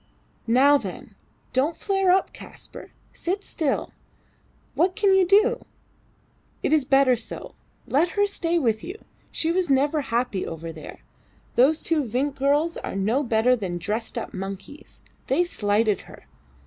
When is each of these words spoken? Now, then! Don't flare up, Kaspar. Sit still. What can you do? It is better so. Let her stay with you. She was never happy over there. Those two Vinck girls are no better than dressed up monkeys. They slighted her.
Now, 0.47 0.79
then! 0.79 1.13
Don't 1.53 1.77
flare 1.77 2.09
up, 2.09 2.33
Kaspar. 2.33 2.91
Sit 3.13 3.43
still. 3.43 3.91
What 4.73 4.95
can 4.95 5.13
you 5.13 5.27
do? 5.27 5.63
It 6.63 6.73
is 6.73 6.85
better 6.85 7.15
so. 7.15 7.53
Let 7.85 8.13
her 8.17 8.25
stay 8.25 8.57
with 8.57 8.83
you. 8.83 8.95
She 9.31 9.51
was 9.51 9.69
never 9.69 10.01
happy 10.01 10.43
over 10.43 10.71
there. 10.73 11.01
Those 11.53 11.83
two 11.83 12.03
Vinck 12.03 12.33
girls 12.33 12.77
are 12.77 12.95
no 12.95 13.21
better 13.21 13.55
than 13.55 13.77
dressed 13.77 14.17
up 14.17 14.33
monkeys. 14.33 15.01
They 15.27 15.43
slighted 15.43 16.01
her. 16.01 16.25